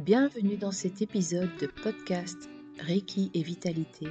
Bienvenue 0.00 0.56
dans 0.56 0.72
cet 0.72 1.02
épisode 1.02 1.54
de 1.58 1.66
podcast 1.66 2.48
Reiki 2.78 3.30
et 3.34 3.42
Vitalité, 3.42 4.06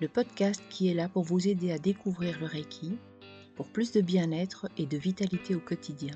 le 0.00 0.08
podcast 0.08 0.62
qui 0.70 0.88
est 0.88 0.94
là 0.94 1.10
pour 1.10 1.24
vous 1.24 1.46
aider 1.46 1.72
à 1.72 1.78
découvrir 1.78 2.40
le 2.40 2.46
Reiki 2.46 2.96
pour 3.54 3.68
plus 3.68 3.92
de 3.92 4.00
bien-être 4.00 4.66
et 4.78 4.86
de 4.86 4.96
vitalité 4.96 5.54
au 5.54 5.60
quotidien. 5.60 6.14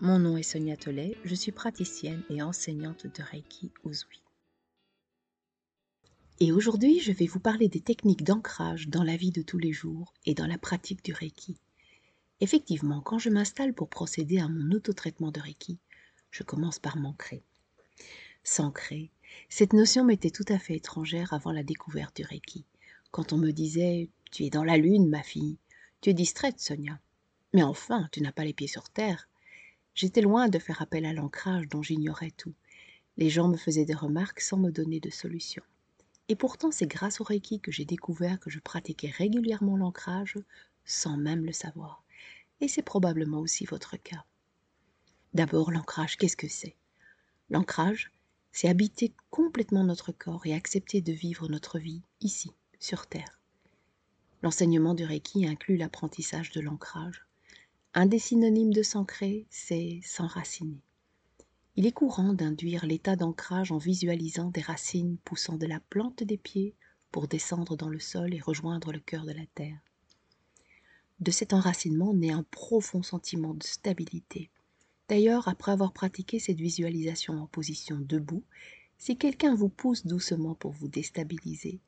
Mon 0.00 0.18
nom 0.18 0.38
est 0.38 0.42
Sonia 0.42 0.78
Tollet, 0.78 1.14
je 1.24 1.34
suis 1.34 1.52
praticienne 1.52 2.22
et 2.30 2.40
enseignante 2.40 3.06
de 3.06 3.22
Reiki 3.22 3.70
Uzui. 3.84 4.22
Et 6.40 6.52
aujourd'hui, 6.52 7.00
je 7.00 7.12
vais 7.12 7.26
vous 7.26 7.40
parler 7.40 7.68
des 7.68 7.82
techniques 7.82 8.24
d'ancrage 8.24 8.88
dans 8.88 9.04
la 9.04 9.18
vie 9.18 9.32
de 9.32 9.42
tous 9.42 9.58
les 9.58 9.74
jours 9.74 10.14
et 10.24 10.32
dans 10.32 10.46
la 10.46 10.56
pratique 10.56 11.04
du 11.04 11.12
Reiki. 11.12 11.58
Effectivement, 12.40 13.02
quand 13.02 13.18
je 13.18 13.28
m'installe 13.28 13.74
pour 13.74 13.90
procéder 13.90 14.38
à 14.38 14.48
mon 14.48 14.74
autotraitement 14.74 15.32
de 15.32 15.40
Reiki, 15.40 15.78
je 16.30 16.44
commence 16.44 16.78
par 16.78 16.96
m'ancrer. 16.96 17.44
S'ancrer, 18.44 19.10
cette 19.48 19.72
notion 19.72 20.04
m'était 20.04 20.30
tout 20.30 20.44
à 20.48 20.58
fait 20.58 20.76
étrangère 20.76 21.32
avant 21.32 21.52
la 21.52 21.62
découverte 21.62 22.16
du 22.16 22.24
Reiki. 22.24 22.64
Quand 23.10 23.32
on 23.32 23.38
me 23.38 23.50
disait 23.50 24.08
Tu 24.30 24.44
es 24.44 24.50
dans 24.50 24.64
la 24.64 24.76
lune, 24.76 25.08
ma 25.08 25.22
fille, 25.22 25.58
tu 26.00 26.10
es 26.10 26.14
distraite, 26.14 26.60
Sonia. 26.60 26.98
Mais 27.52 27.62
enfin, 27.62 28.08
tu 28.12 28.20
n'as 28.22 28.32
pas 28.32 28.44
les 28.44 28.52
pieds 28.52 28.66
sur 28.66 28.88
terre. 28.88 29.28
J'étais 29.94 30.22
loin 30.22 30.48
de 30.48 30.58
faire 30.58 30.82
appel 30.82 31.04
à 31.04 31.12
l'ancrage 31.12 31.68
dont 31.68 31.82
j'ignorais 31.82 32.32
tout. 32.32 32.54
Les 33.16 33.30
gens 33.30 33.48
me 33.48 33.56
faisaient 33.56 33.84
des 33.84 33.94
remarques 33.94 34.40
sans 34.40 34.56
me 34.56 34.70
donner 34.70 35.00
de 35.00 35.10
solution. 35.10 35.62
Et 36.28 36.36
pourtant, 36.36 36.70
c'est 36.70 36.86
grâce 36.86 37.20
au 37.20 37.24
Reiki 37.24 37.60
que 37.60 37.72
j'ai 37.72 37.84
découvert 37.84 38.40
que 38.40 38.50
je 38.50 38.58
pratiquais 38.58 39.10
régulièrement 39.10 39.76
l'ancrage 39.76 40.38
sans 40.84 41.16
même 41.16 41.44
le 41.44 41.52
savoir 41.52 42.02
et 42.62 42.68
c'est 42.68 42.82
probablement 42.82 43.40
aussi 43.40 43.64
votre 43.64 43.96
cas. 43.96 44.24
D'abord, 45.34 45.72
l'ancrage, 45.72 46.16
qu'est-ce 46.16 46.36
que 46.36 46.48
c'est? 46.48 46.76
L'ancrage, 47.50 48.12
c'est 48.52 48.68
habiter 48.68 49.12
complètement 49.30 49.84
notre 49.84 50.12
corps 50.12 50.46
et 50.46 50.54
accepter 50.54 51.00
de 51.00 51.12
vivre 51.12 51.48
notre 51.48 51.78
vie 51.78 52.02
ici, 52.20 52.52
sur 52.78 53.06
Terre. 53.06 53.40
L'enseignement 54.42 54.94
du 54.94 55.04
Reiki 55.04 55.46
inclut 55.46 55.76
l'apprentissage 55.76 56.50
de 56.50 56.60
l'ancrage. 56.60 57.26
Un 57.94 58.06
des 58.06 58.18
synonymes 58.18 58.72
de 58.72 58.82
s'ancrer, 58.82 59.46
c'est 59.50 60.00
s'enraciner. 60.04 60.82
Il 61.76 61.86
est 61.86 61.92
courant 61.92 62.34
d'induire 62.34 62.84
l'état 62.84 63.16
d'ancrage 63.16 63.72
en 63.72 63.78
visualisant 63.78 64.50
des 64.50 64.60
racines 64.60 65.16
poussant 65.24 65.56
de 65.56 65.66
la 65.66 65.80
plante 65.80 66.22
des 66.22 66.36
pieds 66.36 66.74
pour 67.10 67.28
descendre 67.28 67.76
dans 67.76 67.88
le 67.88 68.00
sol 68.00 68.34
et 68.34 68.40
rejoindre 68.40 68.92
le 68.92 69.00
cœur 69.00 69.24
de 69.24 69.32
la 69.32 69.46
terre. 69.54 69.78
De 71.20 71.30
cet 71.30 71.52
enracinement 71.52 72.12
naît 72.12 72.32
un 72.32 72.42
profond 72.42 73.02
sentiment 73.02 73.54
de 73.54 73.62
stabilité. 73.62 74.50
D'ailleurs, 75.08 75.48
après 75.48 75.72
avoir 75.72 75.92
pratiqué 75.92 76.38
cette 76.38 76.60
visualisation 76.60 77.34
en 77.40 77.46
position 77.46 77.98
debout, 78.00 78.44
si 78.98 79.16
quelqu'un 79.16 79.54
vous 79.54 79.68
pousse 79.68 80.06
doucement 80.06 80.54
pour 80.54 80.72
vous 80.72 80.88
déstabiliser, 80.88 81.80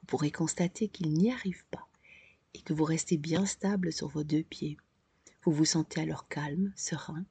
vous 0.00 0.06
pourrez 0.06 0.30
constater 0.30 0.88
qu'il 0.88 1.12
n'y 1.12 1.32
arrive 1.32 1.64
pas 1.70 1.88
et 2.54 2.60
que 2.60 2.72
vous 2.72 2.84
restez 2.84 3.16
bien 3.16 3.46
stable 3.46 3.92
sur 3.92 4.08
vos 4.08 4.24
deux 4.24 4.42
pieds. 4.42 4.78
Vous 5.42 5.52
vous 5.52 5.64
sentez 5.64 6.00
alors 6.00 6.28
calme, 6.28 6.72
serein, 6.76 7.24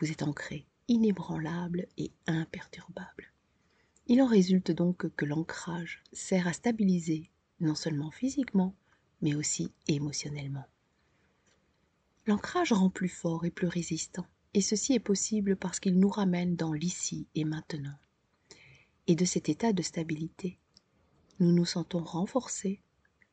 vous 0.00 0.10
êtes 0.10 0.22
ancré, 0.22 0.66
inébranlable 0.88 1.86
et 1.98 2.10
imperturbable. 2.26 3.32
Il 4.06 4.22
en 4.22 4.26
résulte 4.26 4.70
donc 4.70 5.08
que 5.14 5.24
l'ancrage 5.24 6.02
sert 6.12 6.46
à 6.46 6.52
stabiliser 6.52 7.30
non 7.60 7.74
seulement 7.74 8.10
physiquement, 8.10 8.74
mais 9.22 9.34
aussi 9.34 9.72
émotionnellement. 9.88 10.66
L'ancrage 12.26 12.72
rend 12.72 12.90
plus 12.90 13.08
fort 13.08 13.44
et 13.44 13.50
plus 13.50 13.66
résistant, 13.66 14.26
et 14.54 14.60
ceci 14.60 14.94
est 14.94 15.00
possible 15.00 15.56
parce 15.56 15.80
qu'il 15.80 15.98
nous 15.98 16.08
ramène 16.08 16.56
dans 16.56 16.72
l'ici 16.72 17.26
et 17.34 17.44
maintenant. 17.44 17.98
Et 19.06 19.16
de 19.16 19.24
cet 19.24 19.48
état 19.48 19.72
de 19.72 19.82
stabilité, 19.82 20.58
nous 21.40 21.52
nous 21.52 21.66
sentons 21.66 22.04
renforcés, 22.04 22.80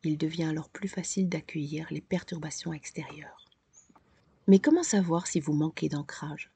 il 0.04 0.18
devient 0.18 0.46
alors 0.46 0.70
plus 0.70 0.90
facile 0.90 1.30
d'accueillir 1.30 1.88
les 1.92 2.02
perturbations 2.02 2.74
extérieures. 2.74 3.46
Mais 4.48 4.60
comment 4.60 4.84
savoir 4.84 5.28
si 5.28 5.40
vous 5.40 5.54
manquez 5.54 5.90
d'ancrage? 5.90 6.52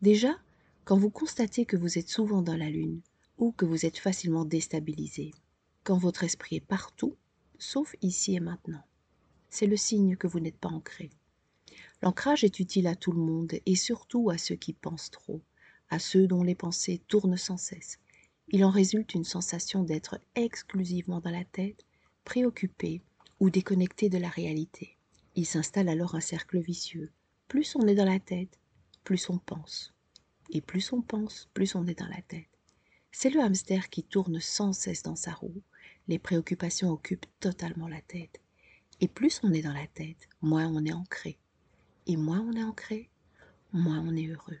Déjà, 0.00 0.38
quand 0.86 0.96
vous 0.96 1.10
constatez 1.10 1.66
que 1.66 1.76
vous 1.76 1.98
êtes 1.98 2.08
souvent 2.08 2.40
dans 2.40 2.56
la 2.56 2.70
lune 2.70 3.02
ou 3.36 3.52
que 3.52 3.66
vous 3.66 3.84
êtes 3.84 3.98
facilement 3.98 4.46
déstabilisé, 4.46 5.32
quand 5.84 5.98
votre 5.98 6.24
esprit 6.24 6.56
est 6.56 6.60
partout, 6.60 7.16
sauf 7.58 7.94
ici 8.00 8.34
et 8.34 8.40
maintenant, 8.40 8.82
c'est 9.50 9.66
le 9.66 9.76
signe 9.76 10.16
que 10.16 10.26
vous 10.26 10.40
n'êtes 10.40 10.58
pas 10.58 10.70
ancré. 10.70 11.10
L'ancrage 12.02 12.44
est 12.44 12.60
utile 12.60 12.86
à 12.86 12.94
tout 12.94 13.12
le 13.12 13.20
monde 13.20 13.54
et 13.66 13.74
surtout 13.74 14.30
à 14.30 14.38
ceux 14.38 14.54
qui 14.54 14.72
pensent 14.72 15.10
trop, 15.10 15.42
à 15.90 15.98
ceux 15.98 16.26
dont 16.26 16.42
les 16.42 16.54
pensées 16.54 17.02
tournent 17.08 17.36
sans 17.36 17.56
cesse. 17.56 17.98
Il 18.50 18.64
en 18.64 18.70
résulte 18.70 19.14
une 19.14 19.24
sensation 19.24 19.82
d'être 19.82 20.20
exclusivement 20.34 21.20
dans 21.20 21.30
la 21.30 21.44
tête, 21.44 21.84
préoccupé 22.24 23.02
ou 23.40 23.50
déconnecté 23.50 24.08
de 24.08 24.18
la 24.18 24.28
réalité. 24.28 24.96
Il 25.34 25.44
s'installe 25.44 25.88
alors 25.88 26.14
un 26.14 26.20
cercle 26.20 26.58
vicieux. 26.58 27.10
Plus 27.48 27.76
on 27.76 27.86
est 27.86 27.94
dans 27.94 28.04
la 28.04 28.20
tête, 28.20 28.58
plus 29.04 29.28
on 29.28 29.38
pense. 29.38 29.92
Et 30.50 30.60
plus 30.60 30.92
on 30.92 31.02
pense, 31.02 31.48
plus 31.52 31.74
on 31.74 31.86
est 31.86 31.98
dans 31.98 32.08
la 32.08 32.22
tête. 32.22 32.48
C'est 33.10 33.30
le 33.30 33.40
hamster 33.40 33.90
qui 33.90 34.02
tourne 34.02 34.40
sans 34.40 34.72
cesse 34.72 35.02
dans 35.02 35.16
sa 35.16 35.32
roue. 35.32 35.62
Les 36.06 36.18
préoccupations 36.18 36.90
occupent 36.90 37.26
totalement 37.40 37.88
la 37.88 38.00
tête. 38.00 38.40
Et 39.00 39.08
plus 39.08 39.40
on 39.42 39.52
est 39.52 39.62
dans 39.62 39.72
la 39.72 39.86
tête, 39.88 40.28
moins 40.40 40.68
on 40.68 40.84
est 40.84 40.92
ancré. 40.92 41.38
Et 42.08 42.16
moins 42.16 42.40
on 42.40 42.54
est 42.54 42.64
ancré, 42.64 43.10
moins 43.72 44.00
on 44.00 44.16
est 44.16 44.26
heureux. 44.26 44.58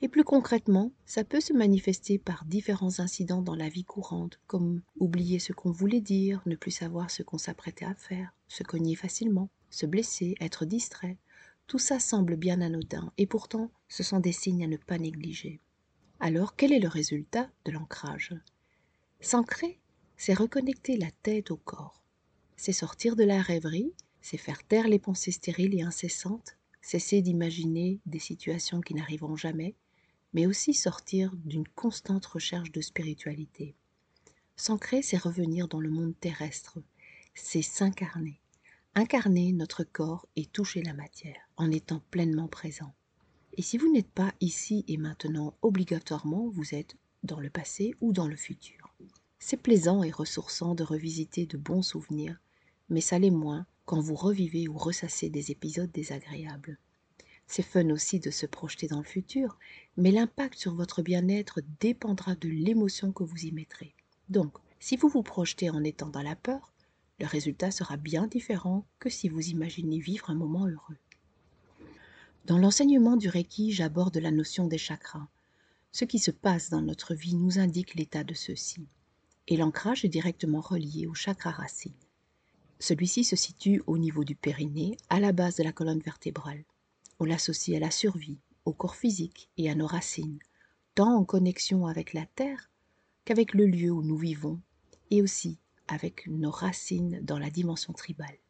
Et 0.00 0.08
plus 0.08 0.24
concrètement, 0.24 0.90
ça 1.06 1.22
peut 1.22 1.40
se 1.40 1.52
manifester 1.52 2.18
par 2.18 2.44
différents 2.44 2.98
incidents 2.98 3.40
dans 3.40 3.54
la 3.54 3.68
vie 3.68 3.84
courante, 3.84 4.40
comme 4.48 4.82
oublier 4.98 5.38
ce 5.38 5.52
qu'on 5.52 5.70
voulait 5.70 6.00
dire, 6.00 6.42
ne 6.44 6.56
plus 6.56 6.72
savoir 6.72 7.08
ce 7.08 7.22
qu'on 7.22 7.38
s'apprêtait 7.38 7.84
à 7.84 7.94
faire, 7.94 8.34
se 8.48 8.64
cogner 8.64 8.96
facilement, 8.96 9.48
se 9.70 9.86
blesser, 9.86 10.34
être 10.40 10.64
distrait. 10.64 11.18
Tout 11.68 11.78
ça 11.78 12.00
semble 12.00 12.34
bien 12.34 12.60
anodin, 12.60 13.12
et 13.16 13.28
pourtant 13.28 13.70
ce 13.88 14.02
sont 14.02 14.18
des 14.18 14.32
signes 14.32 14.64
à 14.64 14.66
ne 14.66 14.76
pas 14.76 14.98
négliger. 14.98 15.60
Alors 16.18 16.56
quel 16.56 16.72
est 16.72 16.80
le 16.80 16.88
résultat 16.88 17.48
de 17.64 17.70
l'ancrage? 17.70 18.34
S'ancrer, 19.20 19.78
c'est 20.16 20.34
reconnecter 20.34 20.96
la 20.96 21.12
tête 21.22 21.52
au 21.52 21.56
corps. 21.56 22.02
C'est 22.56 22.72
sortir 22.72 23.14
de 23.14 23.22
la 23.22 23.40
rêverie, 23.40 23.92
c'est 24.20 24.36
faire 24.36 24.66
taire 24.66 24.88
les 24.88 24.98
pensées 24.98 25.30
stériles 25.30 25.78
et 25.78 25.82
incessantes, 25.82 26.56
cesser 26.82 27.22
d'imaginer 27.22 28.00
des 28.06 28.18
situations 28.18 28.80
qui 28.80 28.94
n'arriveront 28.94 29.36
jamais, 29.36 29.74
mais 30.34 30.46
aussi 30.46 30.74
sortir 30.74 31.34
d'une 31.44 31.66
constante 31.68 32.26
recherche 32.26 32.72
de 32.72 32.80
spiritualité. 32.80 33.74
S'ancrer, 34.56 35.02
c'est 35.02 35.16
revenir 35.16 35.68
dans 35.68 35.80
le 35.80 35.90
monde 35.90 36.14
terrestre, 36.20 36.78
c'est 37.34 37.62
s'incarner, 37.62 38.40
incarner 38.94 39.52
notre 39.52 39.84
corps 39.84 40.26
et 40.36 40.46
toucher 40.46 40.82
la 40.82 40.92
matière 40.92 41.48
en 41.56 41.70
étant 41.70 42.02
pleinement 42.10 42.48
présent. 42.48 42.92
Et 43.54 43.62
si 43.62 43.78
vous 43.78 43.90
n'êtes 43.92 44.10
pas 44.10 44.32
ici 44.40 44.84
et 44.88 44.96
maintenant, 44.96 45.54
obligatoirement, 45.62 46.48
vous 46.48 46.74
êtes 46.74 46.96
dans 47.22 47.40
le 47.40 47.50
passé 47.50 47.94
ou 48.00 48.12
dans 48.12 48.26
le 48.26 48.36
futur. 48.36 48.94
C'est 49.38 49.56
plaisant 49.60 50.02
et 50.02 50.10
ressourçant 50.10 50.74
de 50.74 50.82
revisiter 50.82 51.46
de 51.46 51.56
bons 51.56 51.82
souvenirs, 51.82 52.40
mais 52.88 53.00
ça 53.00 53.18
l'est 53.18 53.30
moins 53.30 53.66
quand 53.84 54.00
vous 54.00 54.14
revivez 54.14 54.68
ou 54.68 54.76
ressassez 54.76 55.28
des 55.28 55.50
épisodes 55.50 55.90
désagréables. 55.90 56.78
C'est 57.46 57.62
fun 57.62 57.90
aussi 57.90 58.20
de 58.20 58.30
se 58.30 58.46
projeter 58.46 58.86
dans 58.86 58.98
le 58.98 59.04
futur, 59.04 59.58
mais 59.96 60.10
l'impact 60.10 60.58
sur 60.58 60.74
votre 60.74 61.02
bien-être 61.02 61.60
dépendra 61.80 62.34
de 62.34 62.48
l'émotion 62.48 63.12
que 63.12 63.24
vous 63.24 63.44
y 63.44 63.52
mettrez. 63.52 63.94
Donc, 64.28 64.56
si 64.80 64.96
vous 64.96 65.08
vous 65.08 65.22
projetez 65.22 65.68
en 65.68 65.84
étant 65.84 66.08
dans 66.08 66.22
la 66.22 66.36
peur, 66.36 66.72
le 67.20 67.26
résultat 67.26 67.70
sera 67.70 67.96
bien 67.96 68.26
différent 68.26 68.86
que 68.98 69.10
si 69.10 69.28
vous 69.28 69.48
imaginez 69.48 69.98
vivre 69.98 70.30
un 70.30 70.34
moment 70.34 70.66
heureux. 70.66 70.96
Dans 72.46 72.58
l'enseignement 72.58 73.16
du 73.16 73.28
Reiki, 73.28 73.70
j'aborde 73.70 74.16
la 74.16 74.30
notion 74.30 74.66
des 74.66 74.78
chakras. 74.78 75.28
Ce 75.92 76.04
qui 76.04 76.18
se 76.18 76.30
passe 76.30 76.70
dans 76.70 76.82
notre 76.82 77.14
vie 77.14 77.36
nous 77.36 77.58
indique 77.58 77.94
l'état 77.94 78.24
de 78.24 78.34
ceux-ci. 78.34 78.86
Et 79.46 79.56
l'ancrage 79.56 80.04
est 80.04 80.08
directement 80.08 80.60
relié 80.60 81.06
au 81.06 81.14
chakra 81.14 81.50
racine. 81.50 81.92
Celui-ci 82.82 83.22
se 83.22 83.36
situe 83.36 83.80
au 83.86 83.96
niveau 83.96 84.24
du 84.24 84.34
périnée, 84.34 84.96
à 85.08 85.20
la 85.20 85.30
base 85.30 85.54
de 85.54 85.62
la 85.62 85.70
colonne 85.70 86.00
vertébrale. 86.00 86.64
On 87.20 87.24
l'associe 87.24 87.76
à 87.76 87.80
la 87.80 87.92
survie, 87.92 88.40
au 88.64 88.72
corps 88.72 88.96
physique 88.96 89.48
et 89.56 89.70
à 89.70 89.76
nos 89.76 89.86
racines, 89.86 90.40
tant 90.96 91.14
en 91.14 91.24
connexion 91.24 91.86
avec 91.86 92.12
la 92.12 92.26
Terre 92.26 92.72
qu'avec 93.24 93.54
le 93.54 93.66
lieu 93.66 93.92
où 93.92 94.02
nous 94.02 94.16
vivons, 94.16 94.60
et 95.12 95.22
aussi 95.22 95.60
avec 95.86 96.26
nos 96.26 96.50
racines 96.50 97.20
dans 97.22 97.38
la 97.38 97.50
dimension 97.50 97.92
tribale. 97.92 98.40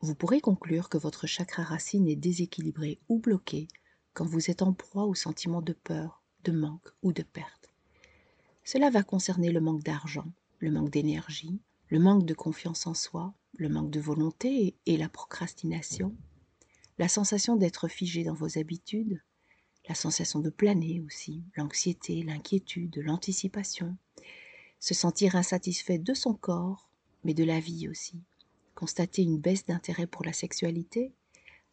Vous 0.00 0.14
pourrez 0.14 0.40
conclure 0.40 0.88
que 0.88 0.96
votre 0.96 1.26
chakra 1.26 1.62
racine 1.62 2.08
est 2.08 2.16
déséquilibré 2.16 2.98
ou 3.10 3.18
bloqué 3.18 3.68
quand 4.14 4.24
vous 4.24 4.50
êtes 4.50 4.62
en 4.62 4.72
proie 4.72 5.04
au 5.04 5.14
sentiment 5.14 5.60
de 5.60 5.74
peur, 5.74 6.22
de 6.44 6.52
manque 6.52 6.88
ou 7.02 7.12
de 7.12 7.22
perte. 7.22 7.68
Cela 8.64 8.88
va 8.88 9.02
concerner 9.02 9.52
le 9.52 9.60
manque 9.60 9.82
d'argent, 9.82 10.32
le 10.60 10.70
manque 10.70 10.88
d'énergie, 10.88 11.60
le 11.90 11.98
manque 11.98 12.24
de 12.24 12.32
confiance 12.32 12.86
en 12.86 12.94
soi, 12.94 13.34
le 13.54 13.68
manque 13.68 13.90
de 13.90 14.00
volonté 14.00 14.76
et 14.86 14.96
la 14.96 15.08
procrastination, 15.08 16.16
la 16.98 17.08
sensation 17.08 17.56
d'être 17.56 17.88
figé 17.88 18.24
dans 18.24 18.34
vos 18.34 18.58
habitudes, 18.58 19.22
la 19.88 19.94
sensation 19.94 20.40
de 20.40 20.50
planer 20.50 21.00
aussi, 21.00 21.42
l'anxiété, 21.56 22.22
l'inquiétude, 22.22 22.96
l'anticipation, 22.98 23.96
se 24.78 24.94
sentir 24.94 25.36
insatisfait 25.36 25.98
de 25.98 26.14
son 26.14 26.34
corps, 26.34 26.88
mais 27.24 27.34
de 27.34 27.44
la 27.44 27.60
vie 27.60 27.88
aussi, 27.88 28.22
constater 28.74 29.22
une 29.22 29.38
baisse 29.38 29.66
d'intérêt 29.66 30.06
pour 30.06 30.24
la 30.24 30.32
sexualité, 30.32 31.12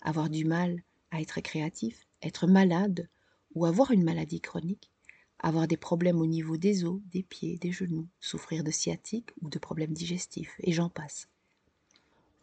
avoir 0.02 0.30
du 0.30 0.46
mal 0.46 0.84
à 1.12 1.22
être 1.22 1.42
créatif, 1.42 2.08
être 2.22 2.48
malade 2.48 3.10
ou 3.54 3.66
avoir 3.66 3.92
une 3.92 4.04
maladie 4.04 4.42
chronique, 4.42 4.92
avoir 5.40 5.68
des 5.68 5.78
problèmes 5.78 6.20
au 6.20 6.26
niveau 6.26 6.58
des 6.58 6.84
os, 6.84 7.00
des 7.12 7.24
pieds, 7.24 7.58
des 7.58 7.72
genoux, 7.72 8.08
souffrir 8.20 8.64
de 8.64 8.72
sciatique 8.72 9.30
ou 9.42 9.50
de 9.50 9.60
problèmes 9.60 9.94
digestifs, 9.94 10.56
et 10.60 10.74
j'en 10.74 10.90
passe. 10.90 11.30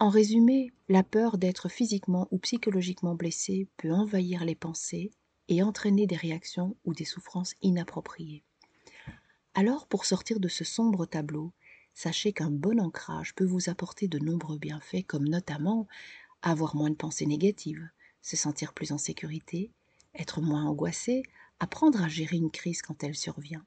En 0.01 0.09
résumé, 0.09 0.73
la 0.89 1.05
peur 1.05 1.39
d'être 1.39 1.69
physiquement 1.69 2.27
ou 2.33 2.39
psychologiquement 2.39 3.15
blessé 3.15 3.69
peut 3.77 3.93
envahir 3.93 4.45
les 4.45 4.57
pensées 4.57 5.13
et 5.49 5.63
entraîner 5.63 6.07
des 6.07 6.17
réactions 6.17 6.77
ou 6.85 6.95
des 6.95 7.05
souffrances 7.05 7.55
inappropriées. 7.63 8.45
Alors, 9.55 9.87
pour 9.87 10.05
sortir 10.05 10.41
de 10.41 10.49
ce 10.49 10.65
sombre 10.65 11.07
tableau, 11.07 11.53
sachez 11.95 12.33
qu'un 12.33 12.51
bon 12.51 12.81
ancrage 12.81 13.37
peut 13.37 13.45
vous 13.45 13.71
apporter 13.71 14.09
de 14.09 14.19
nombreux 14.19 14.59
bienfaits, 14.59 15.07
comme 15.07 15.29
notamment 15.29 15.87
avoir 16.43 16.75
moins 16.75 16.91
de 16.91 16.97
pensées 16.97 17.27
négatives, 17.27 17.89
se 18.21 18.37
sentir 18.37 18.73
plus 18.75 18.91
en 18.91 18.99
sécurité, 18.99 19.71
être 20.15 20.41
moins 20.41 20.65
angoissé, 20.65 21.23
apprendre 21.61 22.03
à 22.03 22.09
gérer 22.09 22.37
une 22.37 22.51
crise 22.51 22.83
quand 22.83 23.05
elle 23.05 23.15
survient, 23.15 23.65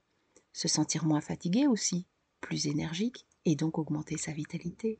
se 0.52 0.68
sentir 0.68 1.06
moins 1.06 1.22
fatigué 1.22 1.68
aussi, 1.68 2.06
plus 2.42 2.68
énergique 2.68 3.26
et 3.46 3.56
donc 3.56 3.78
augmenter 3.78 4.18
sa 4.18 4.34
vitalité. 4.34 5.00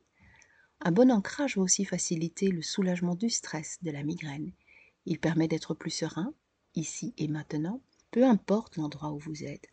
Un 0.80 0.92
bon 0.92 1.10
ancrage 1.10 1.56
va 1.56 1.62
aussi 1.62 1.84
faciliter 1.84 2.48
le 2.48 2.62
soulagement 2.62 3.16
du 3.16 3.30
stress 3.30 3.78
de 3.82 3.90
la 3.90 4.04
migraine. 4.04 4.52
Il 5.06 5.18
permet 5.18 5.48
d'être 5.48 5.74
plus 5.74 5.90
serein, 5.90 6.32
ici 6.76 7.14
et 7.18 7.26
maintenant, 7.26 7.80
peu 8.10 8.24
importe 8.24 8.76
l'endroit 8.76 9.10
où 9.10 9.18
vous 9.18 9.42
êtes. 9.44 9.68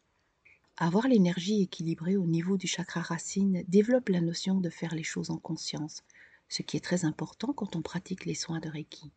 Avoir 0.78 1.08
l'énergie 1.08 1.62
équilibrée 1.62 2.18
au 2.18 2.26
niveau 2.26 2.58
du 2.58 2.68
chakra 2.68 3.02
racine 3.02 3.64
développe 3.68 4.10
la 4.10 4.20
notion 4.20 4.60
de 4.60 4.70
faire 4.70 4.96
les 4.96 5.04
choses 5.04 5.30
en 5.30 5.38
conscience, 5.38 6.04
ce 6.50 6.64
qui 6.64 6.76
est 6.76 6.84
très 6.84 7.06
important 7.06 7.54
quand 7.54 7.76
on 7.76 7.82
pratique 7.82 8.26
les 8.26 8.36
soins 8.36 8.60
de 8.60 8.70
Reiki. 8.70 9.12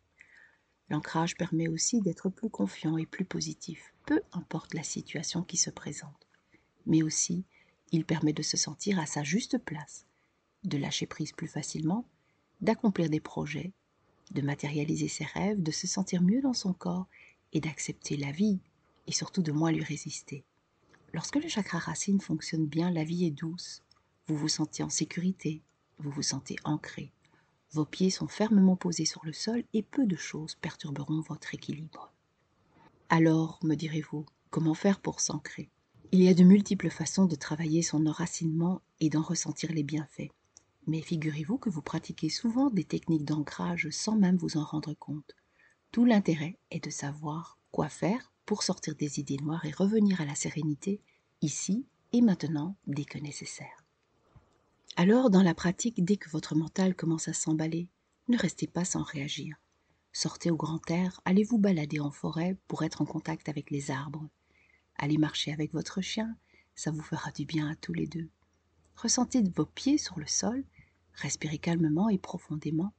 L'ancrage 0.89 1.35
permet 1.37 1.67
aussi 1.67 2.01
d'être 2.01 2.29
plus 2.29 2.49
confiant 2.49 2.97
et 2.97 3.05
plus 3.05 3.25
positif, 3.25 3.93
peu 4.05 4.21
importe 4.31 4.73
la 4.73 4.83
situation 4.83 5.43
qui 5.43 5.57
se 5.57 5.69
présente. 5.69 6.27
Mais 6.85 7.03
aussi, 7.03 7.45
il 7.91 8.05
permet 8.05 8.33
de 8.33 8.41
se 8.43 8.57
sentir 8.57 8.99
à 8.99 9.05
sa 9.05 9.23
juste 9.23 9.57
place, 9.57 10.05
de 10.63 10.77
lâcher 10.77 11.05
prise 11.05 11.31
plus 11.31 11.47
facilement, 11.47 12.05
d'accomplir 12.61 13.09
des 13.09 13.19
projets, 13.19 13.71
de 14.31 14.41
matérialiser 14.41 15.07
ses 15.07 15.25
rêves, 15.25 15.61
de 15.61 15.71
se 15.71 15.87
sentir 15.87 16.21
mieux 16.21 16.41
dans 16.41 16.53
son 16.53 16.73
corps 16.73 17.07
et 17.53 17.61
d'accepter 17.61 18.17
la 18.17 18.31
vie 18.31 18.59
et 19.07 19.11
surtout 19.11 19.41
de 19.41 19.51
moins 19.51 19.71
lui 19.71 19.83
résister. 19.83 20.43
Lorsque 21.13 21.37
le 21.37 21.47
chakra 21.47 21.79
racine 21.79 22.21
fonctionne 22.21 22.67
bien, 22.67 22.91
la 22.91 23.03
vie 23.03 23.25
est 23.25 23.31
douce, 23.31 23.81
vous 24.27 24.37
vous 24.37 24.49
sentez 24.49 24.83
en 24.83 24.89
sécurité, 24.89 25.63
vous 25.97 26.11
vous 26.11 26.21
sentez 26.21 26.55
ancré. 26.63 27.11
Vos 27.71 27.85
pieds 27.85 28.09
sont 28.09 28.27
fermement 28.27 28.75
posés 28.75 29.05
sur 29.05 29.25
le 29.25 29.33
sol 29.33 29.63
et 29.73 29.83
peu 29.83 30.05
de 30.05 30.15
choses 30.15 30.55
perturberont 30.55 31.21
votre 31.21 31.53
équilibre. 31.55 32.11
Alors, 33.09 33.59
me 33.63 33.75
direz-vous, 33.75 34.25
comment 34.51 34.75
faire 34.75 34.99
pour 34.99 35.19
s'ancrer? 35.19 35.69
Il 36.11 36.21
y 36.21 36.29
a 36.29 36.33
de 36.33 36.43
multiples 36.43 36.89
façons 36.89 37.25
de 37.25 37.35
travailler 37.35 37.81
son 37.81 38.05
enracinement 38.05 38.81
et 38.99 39.09
d'en 39.09 39.21
ressentir 39.21 39.71
les 39.71 39.83
bienfaits. 39.83 40.29
Mais 40.89 41.01
figurez-vous 41.03 41.59
que 41.59 41.69
vous 41.69 41.83
pratiquez 41.83 42.29
souvent 42.29 42.71
des 42.71 42.83
techniques 42.83 43.23
d'ancrage 43.23 43.89
sans 43.91 44.15
même 44.15 44.37
vous 44.37 44.57
en 44.57 44.63
rendre 44.63 44.95
compte. 44.95 45.35
Tout 45.91 46.03
l'intérêt 46.03 46.57
est 46.71 46.83
de 46.83 46.89
savoir 46.89 47.59
quoi 47.71 47.89
faire 47.89 48.31
pour 48.47 48.63
sortir 48.63 48.95
des 48.95 49.19
idées 49.19 49.37
noires 49.37 49.65
et 49.65 49.71
revenir 49.71 50.19
à 50.19 50.25
la 50.25 50.33
sérénité 50.33 50.99
ici 51.43 51.85
et 52.11 52.21
maintenant 52.21 52.75
dès 52.87 53.05
que 53.05 53.19
nécessaire. 53.19 53.85
Alors, 54.95 55.29
dans 55.29 55.43
la 55.43 55.53
pratique, 55.53 56.03
dès 56.03 56.17
que 56.17 56.31
votre 56.31 56.55
mental 56.55 56.95
commence 56.95 57.27
à 57.27 57.33
s'emballer, 57.33 57.87
ne 58.27 58.39
restez 58.39 58.65
pas 58.65 58.83
sans 58.83 59.03
réagir. 59.03 59.57
Sortez 60.11 60.49
au 60.49 60.57
grand 60.57 60.81
air, 60.89 61.21
allez 61.23 61.43
vous 61.43 61.59
balader 61.59 61.99
en 61.99 62.09
forêt 62.09 62.57
pour 62.67 62.81
être 62.81 63.03
en 63.03 63.05
contact 63.05 63.47
avec 63.47 63.69
les 63.69 63.91
arbres. 63.91 64.27
Allez 64.95 65.19
marcher 65.19 65.53
avec 65.53 65.71
votre 65.71 66.01
chien, 66.01 66.35
ça 66.73 66.89
vous 66.89 67.03
fera 67.03 67.29
du 67.29 67.45
bien 67.45 67.69
à 67.69 67.75
tous 67.75 67.93
les 67.93 68.07
deux. 68.07 68.27
Ressentez 68.95 69.43
vos 69.55 69.67
pieds 69.67 69.99
sur 69.99 70.19
le 70.19 70.25
sol, 70.25 70.65
respirez 71.19 71.57
calmement 71.57 72.09
et 72.09 72.17
profondément. 72.17 72.93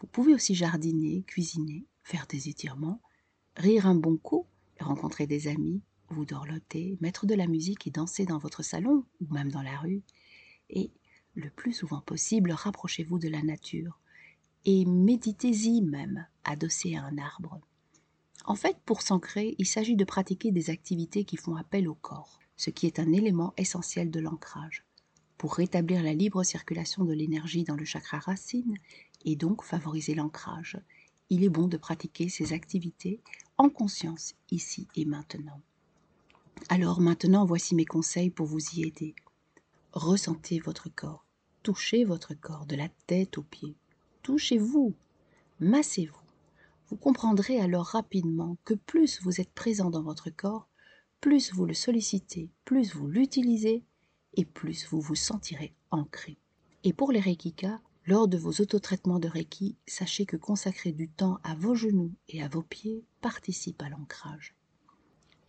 Vous 0.00 0.06
pouvez 0.06 0.34
aussi 0.34 0.54
jardiner, 0.54 1.22
cuisiner, 1.26 1.84
faire 2.02 2.26
des 2.26 2.48
étirements, 2.48 3.00
rire 3.56 3.86
un 3.86 3.94
bon 3.94 4.16
coup, 4.16 4.46
rencontrer 4.80 5.26
des 5.26 5.48
amis, 5.48 5.82
vous 6.10 6.24
dorloter, 6.24 6.96
mettre 7.00 7.26
de 7.26 7.34
la 7.34 7.46
musique 7.46 7.86
et 7.86 7.90
danser 7.90 8.24
dans 8.24 8.38
votre 8.38 8.62
salon 8.62 9.04
ou 9.20 9.32
même 9.32 9.50
dans 9.50 9.62
la 9.62 9.76
rue 9.78 10.02
et, 10.70 10.90
le 11.34 11.50
plus 11.50 11.72
souvent 11.72 12.00
possible, 12.00 12.50
rapprochez-vous 12.50 13.18
de 13.18 13.28
la 13.28 13.42
nature 13.42 14.00
et 14.64 14.84
méditez-y 14.84 15.82
même, 15.82 16.26
adossé 16.44 16.96
à 16.96 17.04
un 17.04 17.16
arbre. 17.18 17.60
En 18.44 18.54
fait, 18.54 18.76
pour 18.84 19.02
s'ancrer, 19.02 19.54
il 19.58 19.66
s'agit 19.66 19.96
de 19.96 20.04
pratiquer 20.04 20.50
des 20.50 20.70
activités 20.70 21.24
qui 21.24 21.36
font 21.36 21.54
appel 21.54 21.88
au 21.88 21.94
corps, 21.94 22.40
ce 22.56 22.70
qui 22.70 22.86
est 22.86 22.98
un 22.98 23.12
élément 23.12 23.52
essentiel 23.56 24.10
de 24.10 24.20
l'ancrage. 24.20 24.84
Pour 25.38 25.54
rétablir 25.54 26.02
la 26.02 26.14
libre 26.14 26.42
circulation 26.42 27.04
de 27.04 27.12
l'énergie 27.12 27.62
dans 27.62 27.76
le 27.76 27.84
chakra 27.84 28.18
racine 28.18 28.76
et 29.24 29.36
donc 29.36 29.62
favoriser 29.62 30.16
l'ancrage, 30.16 30.78
il 31.30 31.44
est 31.44 31.48
bon 31.48 31.68
de 31.68 31.76
pratiquer 31.76 32.28
ces 32.28 32.52
activités 32.52 33.20
en 33.56 33.70
conscience 33.70 34.34
ici 34.50 34.88
et 34.96 35.04
maintenant. 35.04 35.60
Alors 36.68 37.00
maintenant, 37.00 37.44
voici 37.44 37.76
mes 37.76 37.84
conseils 37.84 38.30
pour 38.30 38.46
vous 38.46 38.74
y 38.74 38.82
aider. 38.82 39.14
Ressentez 39.92 40.58
votre 40.58 40.88
corps. 40.88 41.24
Touchez 41.62 42.04
votre 42.04 42.34
corps 42.34 42.66
de 42.66 42.74
la 42.74 42.88
tête 43.06 43.38
aux 43.38 43.42
pieds. 43.42 43.76
Touchez-vous. 44.22 44.92
Massez-vous. 45.60 46.16
Vous 46.88 46.96
comprendrez 46.96 47.60
alors 47.60 47.86
rapidement 47.86 48.56
que 48.64 48.74
plus 48.74 49.20
vous 49.22 49.40
êtes 49.40 49.52
présent 49.52 49.90
dans 49.90 50.02
votre 50.02 50.30
corps, 50.30 50.68
plus 51.20 51.52
vous 51.52 51.66
le 51.66 51.74
sollicitez, 51.74 52.48
plus 52.64 52.94
vous 52.94 53.06
l'utilisez 53.06 53.84
et 54.38 54.44
plus 54.44 54.86
vous 54.86 55.00
vous 55.00 55.16
sentirez 55.16 55.74
ancré. 55.90 56.38
Et 56.84 56.92
pour 56.92 57.10
les 57.10 57.20
Reikika, 57.20 57.80
lors 58.06 58.28
de 58.28 58.38
vos 58.38 58.52
autotraitements 58.52 59.18
de 59.18 59.28
Reiki, 59.28 59.76
sachez 59.86 60.26
que 60.26 60.36
consacrer 60.36 60.92
du 60.92 61.08
temps 61.08 61.40
à 61.42 61.56
vos 61.56 61.74
genoux 61.74 62.14
et 62.28 62.42
à 62.42 62.48
vos 62.48 62.62
pieds 62.62 63.04
participe 63.20 63.82
à 63.82 63.88
l'ancrage. 63.88 64.54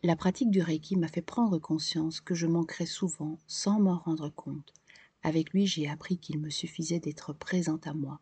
La 0.01 0.15
pratique 0.15 0.49
du 0.49 0.61
Reiki 0.61 0.97
m'a 0.97 1.07
fait 1.07 1.21
prendre 1.21 1.59
conscience 1.59 2.19
que 2.19 2.33
je 2.33 2.47
manquerais 2.47 2.87
souvent 2.87 3.37
sans 3.47 3.79
m'en 3.79 3.99
rendre 3.99 4.29
compte. 4.29 4.73
Avec 5.21 5.53
lui, 5.53 5.67
j'ai 5.67 5.87
appris 5.87 6.17
qu'il 6.17 6.39
me 6.39 6.49
suffisait 6.49 6.99
d'être 6.99 7.31
présente 7.31 7.85
à 7.85 7.93
moi, 7.93 8.19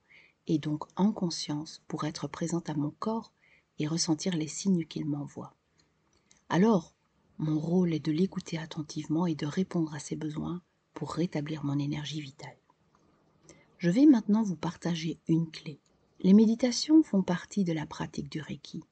et 0.47 0.59
donc 0.59 0.83
en 0.97 1.13
conscience 1.13 1.81
pour 1.87 2.03
être 2.03 2.27
présente 2.27 2.69
à 2.69 2.73
mon 2.73 2.91
corps 2.99 3.31
et 3.79 3.87
ressentir 3.87 4.35
les 4.35 4.47
signes 4.47 4.85
qu'il 4.85 5.05
m'envoie. 5.05 5.55
Alors, 6.49 6.93
mon 7.37 7.59
rôle 7.59 7.93
est 7.93 8.05
de 8.05 8.11
l'écouter 8.11 8.57
attentivement 8.57 9.27
et 9.27 9.35
de 9.35 9.45
répondre 9.45 9.93
à 9.93 9.99
ses 9.99 10.15
besoins 10.15 10.61
pour 10.93 11.13
rétablir 11.13 11.63
mon 11.63 11.77
énergie 11.77 12.21
vitale. 12.21 12.57
Je 13.77 13.91
vais 13.91 14.07
maintenant 14.07 14.41
vous 14.41 14.55
partager 14.55 15.19
une 15.27 15.51
clé. 15.51 15.79
Les 16.21 16.33
méditations 16.33 17.03
font 17.03 17.21
partie 17.21 17.63
de 17.63 17.73
la 17.73 17.85
pratique 17.85 18.31
du 18.31 18.41
Reiki. 18.41 18.83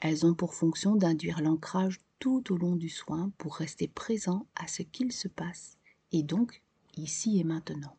Elles 0.00 0.26
ont 0.26 0.34
pour 0.34 0.54
fonction 0.54 0.96
d'induire 0.96 1.40
l'ancrage 1.40 2.00
tout 2.18 2.52
au 2.52 2.56
long 2.56 2.74
du 2.74 2.88
soin 2.88 3.30
pour 3.38 3.54
rester 3.54 3.86
présent 3.86 4.46
à 4.56 4.66
ce 4.66 4.82
qu'il 4.82 5.12
se 5.12 5.28
passe 5.28 5.78
et 6.10 6.24
donc 6.24 6.62
ici 6.96 7.38
et 7.38 7.44
maintenant. 7.44 7.96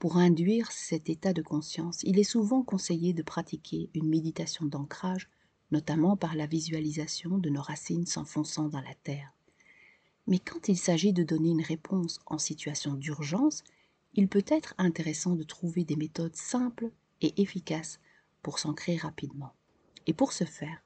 Pour 0.00 0.16
induire 0.16 0.72
cet 0.72 1.08
état 1.08 1.32
de 1.32 1.42
conscience, 1.42 2.02
il 2.02 2.18
est 2.18 2.24
souvent 2.24 2.62
conseillé 2.62 3.12
de 3.12 3.22
pratiquer 3.22 3.88
une 3.94 4.08
méditation 4.08 4.66
d'ancrage, 4.66 5.30
notamment 5.70 6.16
par 6.16 6.34
la 6.34 6.46
visualisation 6.46 7.38
de 7.38 7.50
nos 7.50 7.62
racines 7.62 8.06
s'enfonçant 8.06 8.68
dans 8.68 8.80
la 8.80 8.94
terre. 9.02 9.32
Mais 10.26 10.38
quand 10.38 10.68
il 10.68 10.78
s'agit 10.78 11.12
de 11.12 11.22
donner 11.22 11.50
une 11.50 11.62
réponse 11.62 12.20
en 12.26 12.38
situation 12.38 12.94
d'urgence, 12.94 13.62
il 14.14 14.28
peut 14.28 14.44
être 14.46 14.74
intéressant 14.78 15.34
de 15.34 15.42
trouver 15.42 15.84
des 15.84 15.96
méthodes 15.96 16.36
simples 16.36 16.90
et 17.20 17.40
efficaces 17.42 18.00
pour 18.42 18.58
s'ancrer 18.58 18.96
rapidement. 18.96 19.54
Et 20.06 20.14
pour 20.14 20.32
ce 20.32 20.44
faire, 20.44 20.82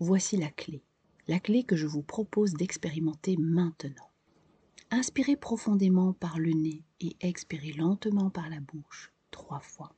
voici 0.00 0.36
la 0.36 0.50
clé 0.50 0.82
la 1.26 1.40
clé 1.40 1.64
que 1.64 1.76
je 1.76 1.86
vous 1.86 2.02
propose 2.02 2.52
d'expérimenter 2.54 3.36
maintenant. 3.38 4.10
Inspirez 4.90 5.36
profondément 5.36 6.12
par 6.12 6.38
le 6.38 6.50
nez 6.50 6.82
et 7.00 7.16
expirez 7.20 7.72
lentement 7.72 8.30
par 8.30 8.50
la 8.50 8.60
bouche 8.60 9.12
trois 9.30 9.60
fois. 9.60 9.94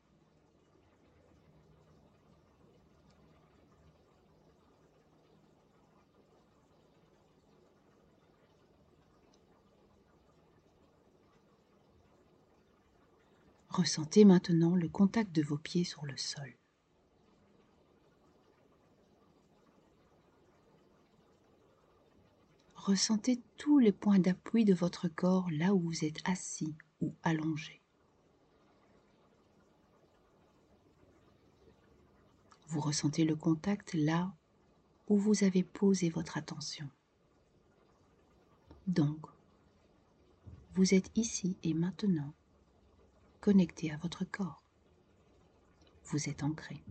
Ressentez 13.76 14.24
maintenant 14.24 14.74
le 14.74 14.88
contact 14.88 15.32
de 15.36 15.42
vos 15.42 15.58
pieds 15.58 15.84
sur 15.84 16.06
le 16.06 16.16
sol. 16.16 16.50
Ressentez 22.74 23.38
tous 23.58 23.78
les 23.78 23.92
points 23.92 24.18
d'appui 24.18 24.64
de 24.64 24.72
votre 24.72 25.08
corps 25.08 25.50
là 25.50 25.74
où 25.74 25.78
vous 25.78 26.06
êtes 26.06 26.26
assis 26.26 26.74
ou 27.02 27.14
allongé. 27.22 27.82
Vous 32.68 32.80
ressentez 32.80 33.24
le 33.24 33.36
contact 33.36 33.92
là 33.92 34.34
où 35.06 35.18
vous 35.18 35.44
avez 35.44 35.62
posé 35.62 36.08
votre 36.08 36.38
attention. 36.38 36.88
Donc, 38.86 39.26
vous 40.72 40.94
êtes 40.94 41.10
ici 41.14 41.58
et 41.62 41.74
maintenant 41.74 42.32
connecté 43.46 43.92
à 43.92 43.96
votre 43.98 44.24
corps. 44.24 44.64
Vous 46.06 46.28
êtes 46.28 46.42
ancré. 46.42 46.82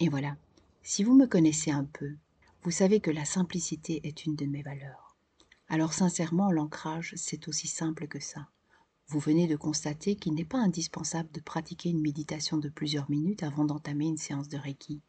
Et 0.00 0.08
voilà, 0.08 0.36
si 0.82 1.04
vous 1.04 1.14
me 1.14 1.28
connaissez 1.28 1.70
un 1.70 1.84
peu, 1.84 2.16
vous 2.64 2.72
savez 2.72 2.98
que 2.98 3.12
la 3.12 3.24
simplicité 3.24 4.00
est 4.08 4.26
une 4.26 4.34
de 4.34 4.44
mes 4.44 4.62
valeurs. 4.62 5.14
Alors 5.68 5.92
sincèrement, 5.92 6.50
l'ancrage, 6.50 7.14
c'est 7.16 7.46
aussi 7.46 7.68
simple 7.68 8.08
que 8.08 8.18
ça. 8.18 8.48
Vous 9.06 9.20
venez 9.20 9.46
de 9.46 9.54
constater 9.54 10.16
qu'il 10.16 10.34
n'est 10.34 10.44
pas 10.44 10.58
indispensable 10.58 11.30
de 11.30 11.40
pratiquer 11.40 11.90
une 11.90 12.02
méditation 12.02 12.56
de 12.56 12.68
plusieurs 12.68 13.08
minutes 13.08 13.44
avant 13.44 13.64
d'entamer 13.64 14.06
une 14.06 14.18
séance 14.18 14.48
de 14.48 14.58
Reiki, 14.58 15.00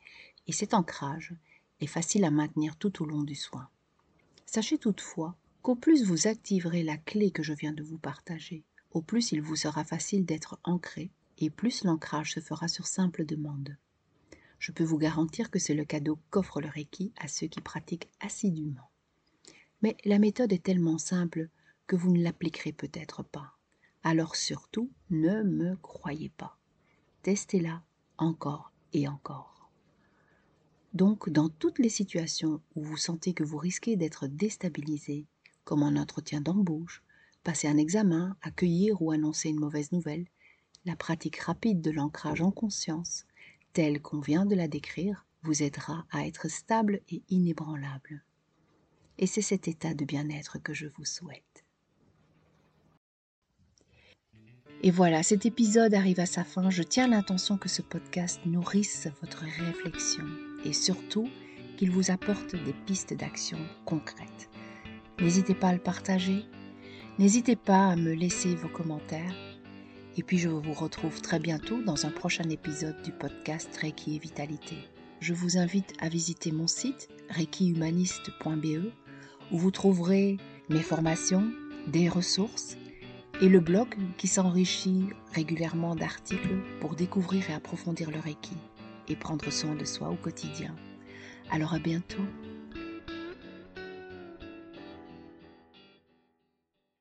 et 0.46 0.52
cet 0.52 0.76
ancrage 0.76 1.34
est 1.80 1.88
facile 1.88 2.24
à 2.24 2.30
maintenir 2.30 2.78
tout 2.78 3.02
au 3.02 3.08
long 3.08 3.24
du 3.24 3.34
soin. 3.34 3.68
Sachez 4.46 4.78
toutefois 4.78 5.36
qu'au 5.66 5.74
plus 5.74 6.04
vous 6.04 6.28
activerez 6.28 6.84
la 6.84 6.96
clé 6.96 7.32
que 7.32 7.42
je 7.42 7.52
viens 7.52 7.74
de 7.74 7.82
vous 7.82 7.98
partager, 7.98 8.64
au 8.92 9.02
plus 9.02 9.32
il 9.32 9.42
vous 9.42 9.56
sera 9.56 9.84
facile 9.84 10.24
d'être 10.24 10.60
ancré, 10.64 11.10
et 11.40 11.50
plus 11.50 11.84
l'ancrage 11.84 12.34
se 12.34 12.40
fera 12.40 12.68
sur 12.68 12.86
simple 12.86 13.26
demande. 13.26 13.76
Je 14.60 14.72
peux 14.72 14.84
vous 14.84 15.00
garantir 15.00 15.50
que 15.50 15.58
c'est 15.58 15.74
le 15.74 15.84
cadeau 15.84 16.20
qu'offre 16.30 16.62
le 16.62 16.68
Reiki 16.68 17.14
à 17.18 17.28
ceux 17.28 17.48
qui 17.48 17.62
pratiquent 17.62 18.12
assidûment. 18.20 18.92
Mais 19.82 19.98
la 20.06 20.20
méthode 20.20 20.54
est 20.54 20.62
tellement 20.62 21.00
simple 21.00 21.50
que 21.88 21.96
vous 21.96 22.12
ne 22.12 22.22
l'appliquerez 22.22 22.72
peut-être 22.72 23.24
pas. 23.24 23.58
Alors 24.04 24.36
surtout, 24.36 24.92
ne 25.10 25.42
me 25.42 25.78
croyez 25.78 26.30
pas. 26.30 26.60
Testez-la 27.24 27.82
encore 28.20 28.72
et 28.94 29.08
encore. 29.08 29.72
Donc, 30.94 31.32
dans 31.32 31.50
toutes 31.50 31.80
les 31.80 31.90
situations 31.90 32.62
où 32.76 32.84
vous 32.84 32.98
sentez 32.98 33.34
que 33.34 33.44
vous 33.44 33.58
risquez 33.58 33.96
d'être 33.96 34.28
déstabilisé, 34.28 35.26
comme 35.66 35.84
en 35.84 36.00
entretien 36.00 36.40
d'embauche, 36.40 37.04
passer 37.44 37.68
un 37.68 37.78
examen, 37.78 38.38
accueillir 38.42 39.02
ou 39.02 39.12
annoncer 39.12 39.50
une 39.50 39.60
mauvaise 39.60 39.92
nouvelle, 39.92 40.26
la 40.86 40.96
pratique 40.96 41.38
rapide 41.38 41.82
de 41.82 41.92
l'ancrage 41.92 42.42
en 42.42 42.52
conscience, 42.52 43.26
telle 43.74 44.02
qu'on 44.02 44.22
vient 44.22 44.46
de 44.46 44.56
la 44.56 44.68
décrire, 44.68 45.26
vous 45.44 45.62
aidera 45.62 46.06
à 46.12 46.26
être 46.26 46.50
stable 46.50 47.02
et 47.10 47.22
inébranlable. 47.30 48.24
Et 49.18 49.28
c'est 49.28 49.42
cet 49.42 49.68
état 49.68 49.94
de 49.94 50.06
bien-être 50.06 50.60
que 50.60 50.74
je 50.74 50.88
vous 50.88 51.06
souhaite. 51.06 51.66
Et 54.82 54.92
voilà, 54.92 55.24
cet 55.24 55.46
épisode 55.46 55.94
arrive 55.94 56.20
à 56.20 56.26
sa 56.26 56.44
fin. 56.44 56.70
Je 56.70 56.84
tiens 56.84 57.08
l'intention 57.08 57.58
que 57.58 57.70
ce 57.70 57.82
podcast 57.82 58.40
nourrisse 58.46 59.08
votre 59.22 59.44
réflexion 59.44 60.26
et 60.64 60.74
surtout 60.74 61.28
qu'il 61.78 61.92
vous 61.92 62.12
apporte 62.12 62.56
des 62.56 62.74
pistes 62.86 63.14
d'action 63.14 63.58
concrètes. 63.86 64.50
N'hésitez 65.20 65.56
pas 65.56 65.70
à 65.70 65.74
le 65.74 65.80
partager, 65.80 66.46
n'hésitez 67.20 67.56
pas 67.56 67.88
à 67.88 67.96
me 67.96 68.14
laisser 68.14 68.54
vos 68.54 68.68
commentaires. 68.68 69.34
Et 70.18 70.24
puis 70.24 70.38
je 70.38 70.50
vous 70.50 70.74
retrouve 70.74 71.22
très 71.22 71.40
bientôt 71.40 71.82
dans 71.82 72.06
un 72.06 72.12
prochain 72.12 72.50
épisode 72.50 73.02
du 73.02 73.12
podcast 73.12 73.70
Reiki 73.82 74.18
et 74.18 74.20
Vitalité. 74.20 74.76
Je 75.22 75.34
vous 75.34 75.58
invite 75.58 75.94
à 76.00 76.10
visiter 76.10 76.52
mon 76.52 76.68
site 76.68 77.10
reikihumaniste.be 77.30 78.92
où 79.52 79.58
vous 79.58 79.72
trouverez 79.72 80.38
mes 80.70 80.82
formations, 80.82 81.50
des 81.88 82.10
ressources 82.10 82.76
et 83.42 83.48
le 83.48 83.62
blog 83.62 83.88
qui 84.18 84.28
s'enrichit 84.28 85.08
régulièrement 85.34 85.96
d'articles 85.96 86.58
pour 86.82 86.96
découvrir 86.96 87.50
et 87.50 87.54
approfondir 87.54 88.12
le 88.12 88.20
Reiki 88.20 88.56
et 89.08 89.16
prendre 89.16 89.50
soin 89.50 89.76
de 89.76 89.86
soi 89.86 90.10
au 90.10 90.16
quotidien. 90.16 90.76
Alors 91.52 91.74
à 91.74 91.80
bientôt 91.80 92.24